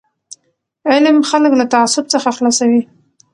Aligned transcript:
علم 0.91 1.17
خلک 1.29 1.51
له 1.59 1.65
تعصب 1.73 2.05
څخه 2.13 2.29
خلاصوي. 2.37 2.81